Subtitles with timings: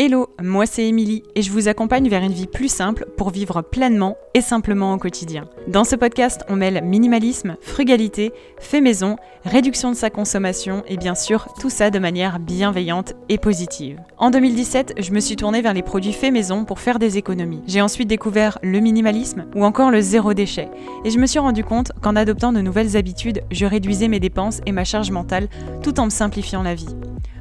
[0.00, 3.62] Hello, moi c'est Émilie et je vous accompagne vers une vie plus simple pour vivre
[3.62, 5.48] pleinement et simplement au quotidien.
[5.66, 8.30] Dans ce podcast, on mêle minimalisme, frugalité,
[8.60, 13.38] fait maison, réduction de sa consommation et bien sûr tout ça de manière bienveillante et
[13.38, 13.98] positive.
[14.18, 17.64] En 2017, je me suis tournée vers les produits fait maison pour faire des économies.
[17.66, 20.68] J'ai ensuite découvert le minimalisme ou encore le zéro déchet
[21.04, 24.60] et je me suis rendu compte qu'en adoptant de nouvelles habitudes, je réduisais mes dépenses
[24.64, 25.48] et ma charge mentale
[25.82, 26.94] tout en me simplifiant la vie.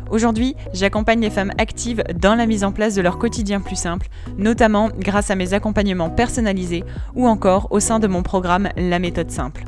[0.09, 4.07] Aujourd'hui, j'accompagne les femmes actives dans la mise en place de leur quotidien plus simple,
[4.37, 6.83] notamment grâce à mes accompagnements personnalisés
[7.15, 9.65] ou encore au sein de mon programme La méthode simple.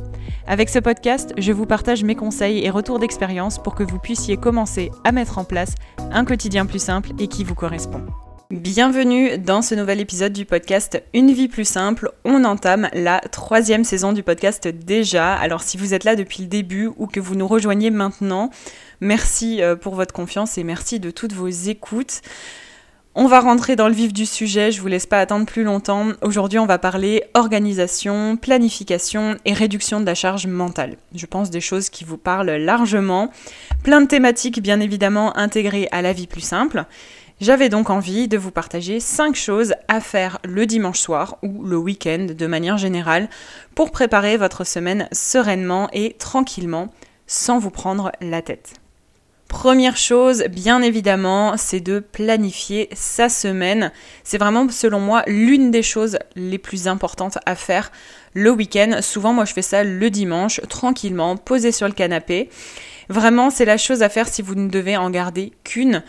[0.48, 4.38] Avec ce podcast, je vous partage mes conseils et retours d'expérience pour que vous puissiez
[4.38, 5.76] commencer à mettre en place
[6.12, 8.06] un quotidien plus simple et qui vous correspond.
[8.52, 12.12] Bienvenue dans ce nouvel épisode du podcast Une vie plus simple.
[12.26, 15.36] On entame la troisième saison du podcast déjà.
[15.36, 18.50] Alors si vous êtes là depuis le début ou que vous nous rejoignez maintenant,
[19.02, 22.22] merci euh, pour votre confiance et merci de toutes vos écoutes.
[23.14, 26.08] On va rentrer dans le vif du sujet, je vous laisse pas attendre plus longtemps.
[26.24, 30.96] Aujourd'hui, on va parler organisation, planification et réduction de la charge mentale.
[31.14, 33.30] Je pense des choses qui vous parlent largement.
[33.84, 36.86] Plein de thématiques bien évidemment intégrées à la vie plus simple.
[37.42, 41.78] J'avais donc envie de vous partager 5 choses à faire le dimanche soir ou le
[41.78, 43.30] week-end de manière générale
[43.76, 46.94] pour préparer votre semaine sereinement et tranquillement
[47.28, 48.74] sans vous prendre la tête.
[49.48, 53.94] Première chose, bien évidemment, c'est de planifier sa semaine.
[54.26, 57.92] C'est vraiment, selon moi, l'une des choses les plus importantes à faire
[58.34, 59.00] le week-end.
[59.02, 62.50] Souvent, moi, je fais ça le dimanche, tranquillement, posé sur le canapé.
[63.08, 66.04] Vraiment, c'est la chose à faire si vous ne devez en garder qu'une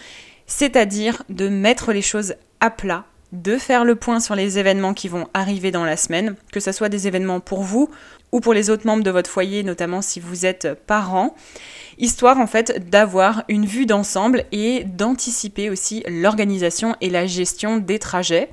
[0.50, 5.06] c'est-à-dire de mettre les choses à plat, de faire le point sur les événements qui
[5.06, 7.88] vont arriver dans la semaine, que ce soit des événements pour vous
[8.32, 11.36] ou pour les autres membres de votre foyer, notamment si vous êtes parents,
[11.98, 18.00] histoire en fait d'avoir une vue d'ensemble et d'anticiper aussi l'organisation et la gestion des
[18.00, 18.50] trajets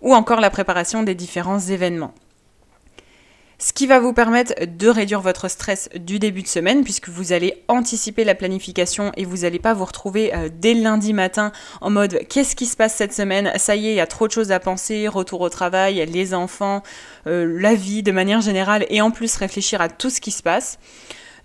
[0.00, 2.14] ou encore la préparation des différents événements
[3.82, 7.64] qui va vous permettre de réduire votre stress du début de semaine puisque vous allez
[7.66, 11.50] anticiper la planification et vous n'allez pas vous retrouver euh, dès lundi matin
[11.80, 13.50] en mode qu'est-ce qui se passe cette semaine?
[13.56, 16.32] Ça y est, il y a trop de choses à penser, retour au travail, les
[16.32, 16.84] enfants,
[17.26, 20.44] euh, la vie de manière générale et en plus réfléchir à tout ce qui se
[20.44, 20.78] passe.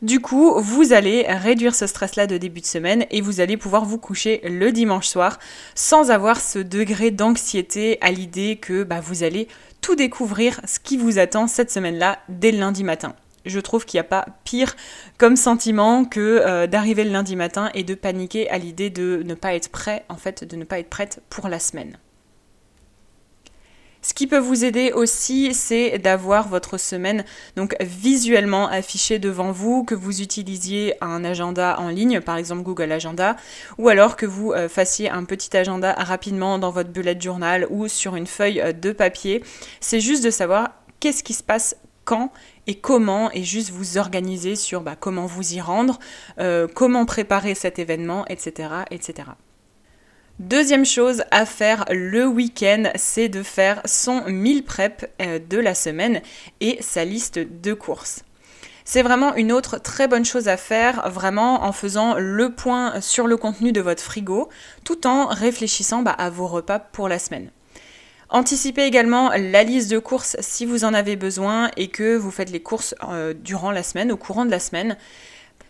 [0.03, 3.83] Du coup, vous allez réduire ce stress-là de début de semaine et vous allez pouvoir
[3.83, 5.39] vous coucher le dimanche soir
[5.73, 9.47] sans avoir ce degré d'anxiété à l'idée que bah, vous allez
[9.95, 13.15] découvrir ce qui vous attend cette semaine-là dès le lundi matin.
[13.45, 14.75] Je trouve qu'il n'y a pas pire
[15.17, 19.33] comme sentiment que euh, d'arriver le lundi matin et de paniquer à l'idée de ne
[19.33, 21.97] pas être prêt, en fait, de ne pas être prête pour la semaine.
[24.17, 27.23] Qui peut vous aider aussi, c'est d'avoir votre semaine
[27.55, 32.91] donc visuellement affichée devant vous, que vous utilisiez un agenda en ligne, par exemple Google
[32.91, 33.35] Agenda,
[33.77, 37.87] ou alors que vous euh, fassiez un petit agenda rapidement dans votre bullet journal ou
[37.87, 39.43] sur une feuille euh, de papier.
[39.81, 42.31] C'est juste de savoir qu'est-ce qui se passe quand
[42.65, 45.99] et comment, et juste vous organiser sur bah, comment vous y rendre,
[46.39, 48.69] euh, comment préparer cet événement, etc.
[48.89, 49.27] etc.
[50.39, 55.73] Deuxième chose à faire le week-end, c'est de faire son meal prep euh, de la
[55.73, 56.21] semaine
[56.61, 58.21] et sa liste de courses.
[58.85, 63.25] C'est vraiment une autre très bonne chose à faire, vraiment en faisant le point sur
[63.25, 64.47] le contenu de votre frigo,
[64.83, 67.49] tout en réfléchissant bah, à vos repas pour la semaine.
[68.29, 72.51] Anticipez également la liste de courses si vous en avez besoin et que vous faites
[72.51, 74.97] les courses euh, durant la semaine, au courant de la semaine.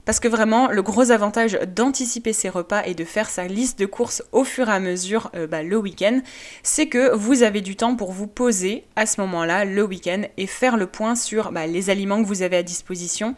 [0.07, 3.85] Parce que vraiment, le gros avantage d'anticiper ses repas et de faire sa liste de
[3.85, 6.21] courses au fur et à mesure euh, bah, le week-end,
[6.63, 10.47] c'est que vous avez du temps pour vous poser à ce moment-là, le week-end, et
[10.47, 13.35] faire le point sur bah, les aliments que vous avez à disposition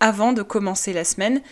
[0.00, 1.42] avant de commencer la semaine.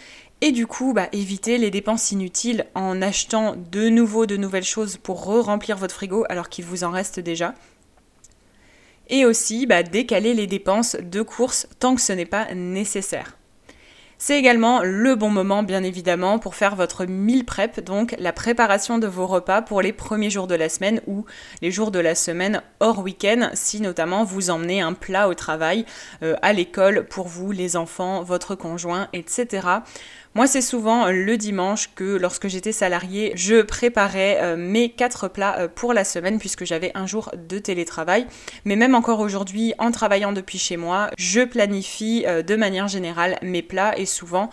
[0.41, 4.97] Et du coup, bah, éviter les dépenses inutiles en achetant de nouveau de nouvelles choses
[4.97, 7.55] pour re-remplir votre frigo alors qu'il vous en reste déjà.
[9.11, 13.37] Et aussi décaler les dépenses de courses tant que ce n'est pas nécessaire.
[14.19, 18.99] C'est également le bon moment, bien évidemment, pour faire votre meal prep, donc la préparation
[18.99, 21.25] de vos repas pour les premiers jours de la semaine ou
[21.63, 25.85] les jours de la semaine hors week-end, si notamment vous emmenez un plat au travail,
[26.23, 29.67] euh, à l'école pour vous, les enfants, votre conjoint, etc.
[30.37, 35.29] Moi, c'est souvent euh, le dimanche que lorsque j'étais salariée, je préparais euh, mes quatre
[35.29, 38.27] plats euh, pour la semaine puisque j'avais un jour de télétravail.
[38.65, 43.63] Mais même encore aujourd'hui, en travaillant depuis chez moi, je planifie de manière générale mes
[43.63, 44.51] plats et souvent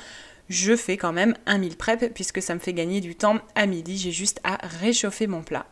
[0.50, 3.66] je fais quand même un meal prep puisque ça me fait gagner du temps à
[3.66, 3.98] midi.
[3.98, 5.66] J'ai juste à réchauffer mon plat.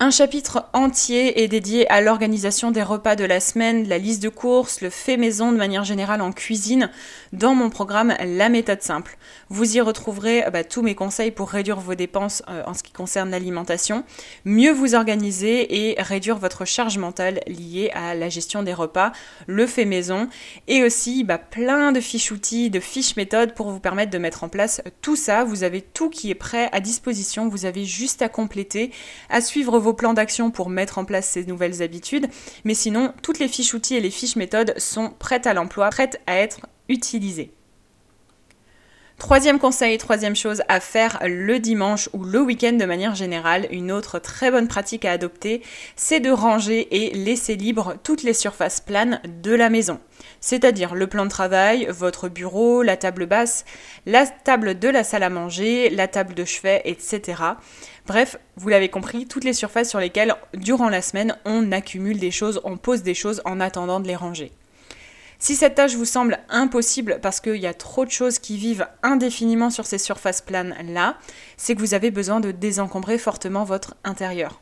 [0.00, 4.28] Un chapitre entier est dédié à l'organisation des repas de la semaine, la liste de
[4.28, 6.90] courses, le fait maison de manière générale en cuisine
[7.32, 9.16] dans mon programme La méthode simple.
[9.48, 12.90] Vous y retrouverez bah, tous mes conseils pour réduire vos dépenses euh, en ce qui
[12.90, 14.02] concerne l'alimentation,
[14.44, 19.12] mieux vous organiser et réduire votre charge mentale liée à la gestion des repas,
[19.46, 20.28] le fait maison
[20.66, 24.42] et aussi bah, plein de fiches outils, de fiches méthodes pour vous permettre de mettre
[24.42, 25.44] en place tout ça.
[25.44, 28.90] Vous avez tout qui est prêt à disposition, vous avez juste à compléter,
[29.30, 32.28] à suivre vos plan d'action pour mettre en place ces nouvelles habitudes.
[32.64, 36.20] Mais sinon, toutes les fiches outils et les fiches méthodes sont prêtes à l'emploi, prêtes
[36.26, 37.52] à être utilisées.
[39.18, 43.92] Troisième conseil, troisième chose à faire le dimanche ou le week-end de manière générale, une
[43.92, 45.62] autre très bonne pratique à adopter,
[45.94, 50.00] c'est de ranger et laisser libre toutes les surfaces planes de la maison.
[50.40, 53.64] C'est-à-dire le plan de travail, votre bureau, la table basse,
[54.06, 57.42] la table de la salle à manger, la table de chevet, etc.
[58.06, 62.32] Bref, vous l'avez compris, toutes les surfaces sur lesquelles, durant la semaine, on accumule des
[62.32, 64.50] choses, on pose des choses en attendant de les ranger.
[65.42, 68.86] Si cette tâche vous semble impossible parce qu'il y a trop de choses qui vivent
[69.02, 71.16] indéfiniment sur ces surfaces planes-là,
[71.56, 74.60] c'est que vous avez besoin de désencombrer fortement votre intérieur.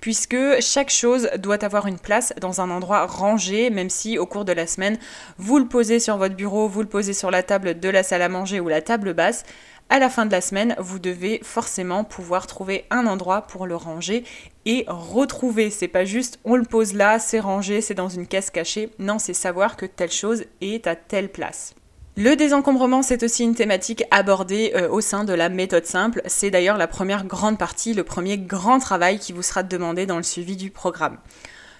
[0.00, 4.46] Puisque chaque chose doit avoir une place dans un endroit rangé, même si au cours
[4.46, 4.96] de la semaine,
[5.36, 8.22] vous le posez sur votre bureau, vous le posez sur la table de la salle
[8.22, 9.44] à manger ou la table basse,
[9.92, 13.76] à la fin de la semaine, vous devez forcément pouvoir trouver un endroit pour le
[13.76, 14.24] ranger
[14.64, 15.68] et retrouver.
[15.68, 18.88] C'est pas juste on le pose là, c'est rangé, c'est dans une caisse cachée.
[18.98, 21.74] Non, c'est savoir que telle chose est à telle place.
[22.16, 26.22] Le désencombrement, c'est aussi une thématique abordée euh, au sein de la méthode simple.
[26.24, 30.16] C'est d'ailleurs la première grande partie, le premier grand travail qui vous sera demandé dans
[30.16, 31.18] le suivi du programme.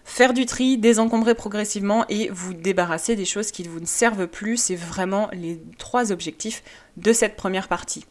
[0.04, 4.56] Faire du tri, désencombrer progressivement et vous débarrasser des choses qui ne vous servent plus,
[4.56, 6.62] c'est vraiment les trois objectifs
[6.96, 8.04] de cette première partie.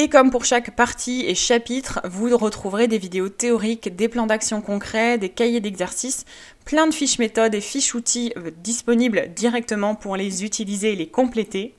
[0.00, 4.60] Et comme pour chaque partie et chapitre, vous retrouverez des vidéos théoriques, des plans d'action
[4.60, 6.24] concrets, des cahiers d'exercices,
[6.64, 11.08] plein de fiches méthodes et fiches outils euh, disponibles directement pour les utiliser et les
[11.08, 11.74] compléter.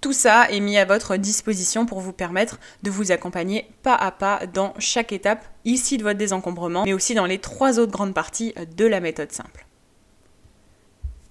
[0.00, 4.10] Tout ça est mis à votre disposition pour vous permettre de vous accompagner pas à
[4.10, 8.14] pas dans chaque étape ici de votre désencombrement, mais aussi dans les trois autres grandes
[8.14, 9.66] parties de la méthode simple.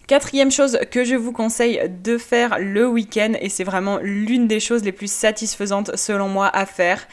[0.05, 4.59] Quatrième chose que je vous conseille de faire le week-end, et c'est vraiment l'une des
[4.59, 7.07] choses les plus satisfaisantes selon moi à faire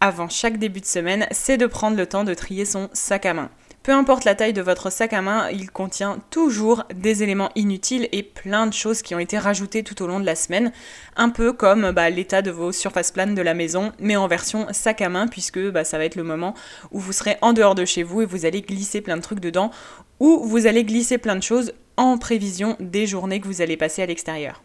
[0.00, 3.34] avant chaque début de semaine, c'est de prendre le temps de trier son sac à
[3.34, 3.50] main.
[3.82, 8.10] Peu importe la taille de votre sac à main, il contient toujours des éléments inutiles
[8.12, 10.70] et plein de choses qui ont été rajoutées tout au long de la semaine,
[11.16, 14.66] un peu comme bah, l'état de vos surfaces planes de la maison, mais en version
[14.72, 16.52] sac à main, puisque bah, ça va être le moment
[16.92, 19.40] où vous serez en dehors de chez vous et vous allez glisser plein de trucs
[19.40, 19.70] dedans,
[20.18, 24.02] ou vous allez glisser plein de choses en prévision des journées que vous allez passer
[24.02, 24.62] à l'extérieur.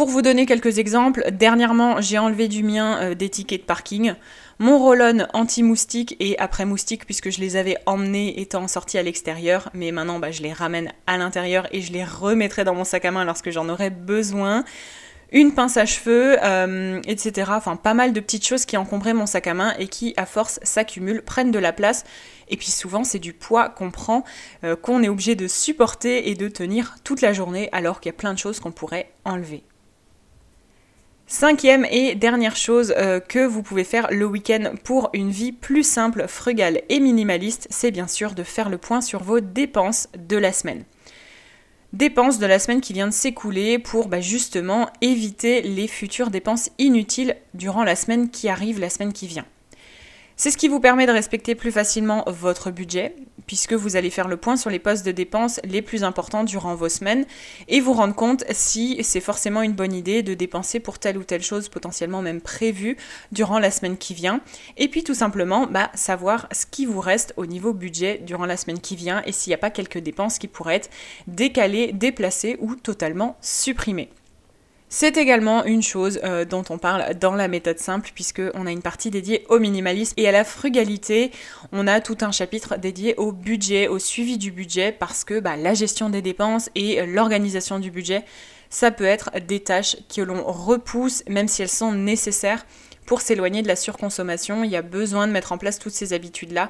[0.00, 4.14] Pour vous donner quelques exemples, dernièrement j'ai enlevé du mien euh, des tickets de parking,
[4.58, 9.68] mon roll-on anti-moustique et après moustique puisque je les avais emmenés étant sortis à l'extérieur,
[9.74, 13.04] mais maintenant bah, je les ramène à l'intérieur et je les remettrai dans mon sac
[13.04, 14.64] à main lorsque j'en aurai besoin.
[15.32, 17.50] Une pince à cheveux, euh, etc.
[17.54, 20.24] Enfin, pas mal de petites choses qui encombraient mon sac à main et qui, à
[20.24, 22.04] force, s'accumulent, prennent de la place.
[22.48, 24.24] Et puis souvent, c'est du poids qu'on prend,
[24.64, 28.14] euh, qu'on est obligé de supporter et de tenir toute la journée alors qu'il y
[28.14, 29.62] a plein de choses qu'on pourrait enlever.
[31.32, 35.84] Cinquième et dernière chose euh, que vous pouvez faire le week-end pour une vie plus
[35.84, 40.36] simple, frugale et minimaliste, c'est bien sûr de faire le point sur vos dépenses de
[40.36, 40.82] la semaine.
[41.92, 46.68] Dépenses de la semaine qui vient de s'écouler pour bah, justement éviter les futures dépenses
[46.80, 49.46] inutiles durant la semaine qui arrive, la semaine qui vient.
[50.42, 53.14] C'est ce qui vous permet de respecter plus facilement votre budget,
[53.46, 56.74] puisque vous allez faire le point sur les postes de dépenses les plus importants durant
[56.74, 57.26] vos semaines
[57.68, 61.24] et vous rendre compte si c'est forcément une bonne idée de dépenser pour telle ou
[61.24, 62.96] telle chose potentiellement même prévue
[63.32, 64.40] durant la semaine qui vient.
[64.78, 68.56] Et puis tout simplement, bah, savoir ce qui vous reste au niveau budget durant la
[68.56, 70.90] semaine qui vient et s'il n'y a pas quelques dépenses qui pourraient être
[71.26, 74.08] décalées, déplacées ou totalement supprimées.
[74.92, 78.82] C'est également une chose euh, dont on parle dans la méthode simple puisqu'on a une
[78.82, 81.30] partie dédiée au minimalisme et à la frugalité.
[81.70, 85.56] On a tout un chapitre dédié au budget, au suivi du budget parce que bah,
[85.56, 88.24] la gestion des dépenses et l'organisation du budget,
[88.68, 92.66] ça peut être des tâches que l'on repousse même si elles sont nécessaires
[93.06, 94.64] pour s'éloigner de la surconsommation.
[94.64, 96.68] Il y a besoin de mettre en place toutes ces habitudes-là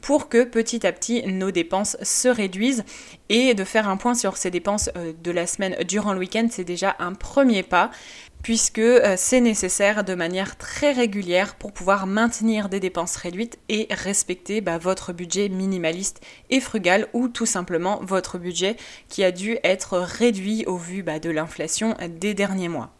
[0.00, 2.84] pour que petit à petit nos dépenses se réduisent
[3.28, 6.48] et de faire un point sur ces dépenses euh, de la semaine durant le week-end,
[6.50, 7.90] c'est déjà un premier pas
[8.42, 13.86] puisque euh, c'est nécessaire de manière très régulière pour pouvoir maintenir des dépenses réduites et
[13.90, 18.76] respecter bah, votre budget minimaliste et frugal ou tout simplement votre budget
[19.08, 22.92] qui a dû être réduit au vu bah, de l'inflation des derniers mois.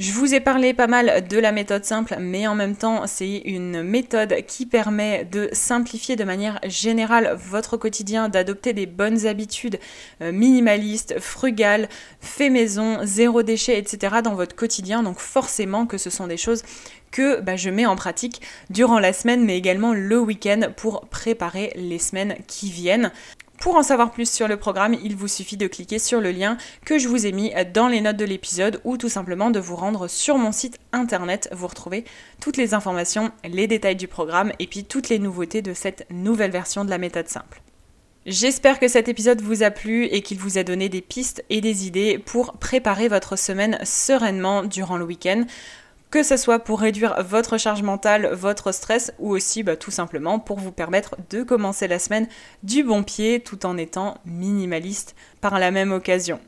[0.00, 3.42] Je vous ai parlé pas mal de la méthode simple, mais en même temps, c'est
[3.44, 9.78] une méthode qui permet de simplifier de manière générale votre quotidien, d'adopter des bonnes habitudes
[10.22, 11.86] euh, minimalistes, frugales,
[12.22, 14.22] fait maison, zéro déchet, etc.
[14.24, 15.02] dans votre quotidien.
[15.02, 16.62] Donc forcément que ce sont des choses
[17.10, 18.40] que bah, je mets en pratique
[18.70, 23.12] durant la semaine, mais également le week-end pour préparer les semaines qui viennent.
[23.60, 26.56] Pour en savoir plus sur le programme, il vous suffit de cliquer sur le lien
[26.86, 29.76] que je vous ai mis dans les notes de l'épisode ou tout simplement de vous
[29.76, 31.50] rendre sur mon site internet.
[31.52, 32.06] Vous retrouvez
[32.40, 36.50] toutes les informations, les détails du programme et puis toutes les nouveautés de cette nouvelle
[36.50, 37.60] version de la méthode simple.
[38.24, 41.60] J'espère que cet épisode vous a plu et qu'il vous a donné des pistes et
[41.60, 45.44] des idées pour préparer votre semaine sereinement durant le week-end
[46.10, 50.38] que ce soit pour réduire votre charge mentale, votre stress, ou aussi bah, tout simplement
[50.38, 52.28] pour vous permettre de commencer la semaine
[52.62, 56.40] du bon pied tout en étant minimaliste par la même occasion.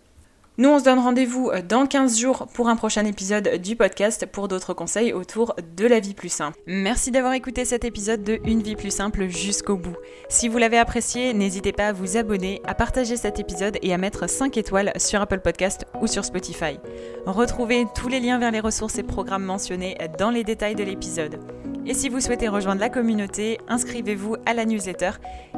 [0.59, 4.27] Nous, on se donne rendez-vous euh, dans 15 jours pour un prochain épisode du podcast
[4.27, 6.59] pour d'autres conseils autour de la vie plus simple.
[6.67, 9.97] Merci d'avoir écouté cet épisode de Une vie plus simple jusqu'au bout.
[10.29, 13.99] Si vous l'avez apprécié, n'hésitez pas à vous abonner, à partager cet épisode et à
[13.99, 16.79] mettre 5 étoiles sur Apple Podcast ou sur Spotify.
[17.25, 21.41] Retrouvez tous les liens vers les ressources et programmes mentionnés dans les détails de l'épisode.
[21.87, 25.13] Et si vous souhaitez rejoindre la communauté, inscrivez-vous à la newsletter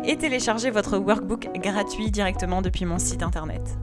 [0.05, 3.77] et téléchargez votre workbook gratuit directement depuis mon site internet.